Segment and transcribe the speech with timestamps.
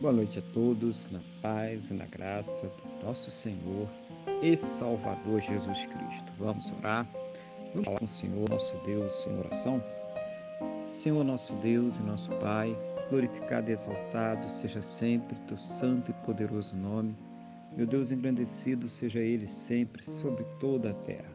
[0.00, 3.86] Boa noite a todos, na paz e na graça do nosso Senhor
[4.40, 6.32] e Salvador Jesus Cristo.
[6.38, 7.06] Vamos orar.
[7.74, 9.82] Vamos falar com o Senhor, nosso Deus, em oração.
[10.86, 12.74] Senhor, nosso Deus e nosso Pai,
[13.10, 17.14] glorificado e exaltado seja sempre teu santo e poderoso nome.
[17.76, 21.30] Meu Deus, engrandecido seja ele sempre sobre toda a terra.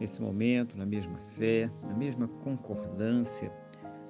[0.00, 3.52] Nesse momento, na mesma fé, na mesma concordância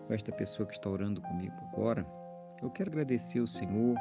[0.06, 2.06] com esta pessoa que está orando comigo agora,
[2.62, 3.96] eu quero agradecer ao Senhor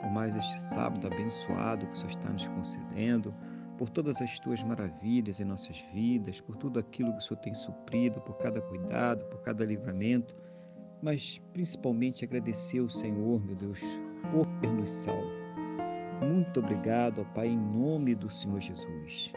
[0.00, 3.34] por mais este sábado abençoado que o Senhor está nos concedendo,
[3.76, 7.54] por todas as tuas maravilhas em nossas vidas, por tudo aquilo que o Senhor tem
[7.54, 10.34] suprido, por cada cuidado, por cada livramento,
[11.02, 13.80] mas principalmente agradecer ao Senhor, meu Deus,
[14.32, 15.30] por ter nos salvo.
[16.26, 19.32] Muito obrigado, ó Pai, em nome do Senhor Jesus.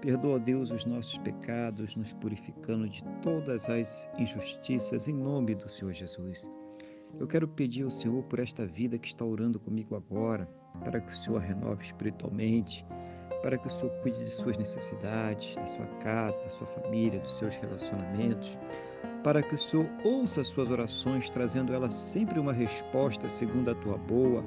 [0.00, 5.92] Perdoa, Deus, os nossos pecados, nos purificando de todas as injustiças, em nome do Senhor
[5.92, 6.50] Jesus.
[7.18, 10.48] Eu quero pedir ao Senhor por esta vida que está orando comigo agora,
[10.84, 12.84] para que o Senhor renove espiritualmente,
[13.42, 17.36] para que o Senhor cuide de suas necessidades, da sua casa, da sua família, dos
[17.38, 18.58] seus relacionamentos,
[19.22, 23.74] para que o Senhor ouça as suas orações, trazendo elas sempre uma resposta segundo a
[23.74, 24.44] tua boa,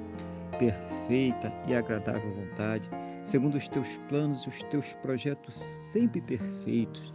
[0.57, 2.89] perfeita e agradável vontade,
[3.23, 5.55] segundo os teus planos e os teus projetos
[5.91, 7.13] sempre perfeitos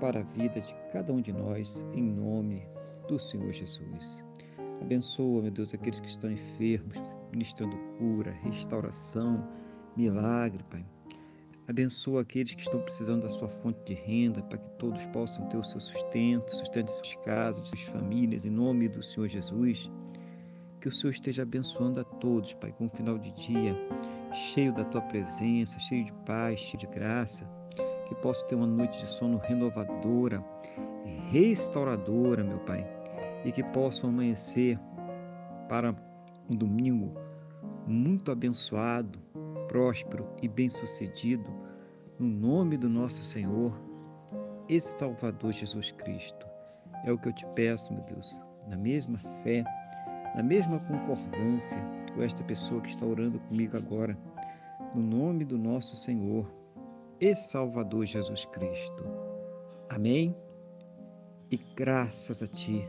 [0.00, 2.66] para a vida de cada um de nós, em nome
[3.08, 4.24] do Senhor Jesus.
[4.80, 9.46] Abençoa, meu Deus, aqueles que estão enfermos, ministrando cura, restauração,
[9.96, 10.84] milagre, Pai.
[11.66, 15.56] Abençoa aqueles que estão precisando da sua fonte de renda, para que todos possam ter
[15.56, 19.90] o seu sustento, sustento de suas casas, de suas famílias, em nome do Senhor Jesus.
[20.80, 23.74] Que o Senhor esteja abençoando a todos, Pai, com um final de dia
[24.34, 27.48] cheio da tua presença, cheio de paz, cheio de graça.
[28.06, 30.44] Que possa ter uma noite de sono renovadora,
[31.30, 33.03] restauradora, meu Pai
[33.44, 34.78] e que possam amanhecer
[35.68, 35.94] para
[36.48, 37.14] um domingo
[37.86, 39.18] muito abençoado,
[39.68, 41.44] próspero e bem-sucedido,
[42.18, 43.78] no nome do nosso Senhor
[44.68, 46.46] e Salvador Jesus Cristo.
[47.04, 49.62] É o que eu te peço, meu Deus, na mesma fé,
[50.34, 51.80] na mesma concordância
[52.14, 54.16] com esta pessoa que está orando comigo agora,
[54.94, 56.50] no nome do nosso Senhor
[57.20, 59.04] e Salvador Jesus Cristo.
[59.90, 60.34] Amém?
[61.50, 62.88] E graças a Ti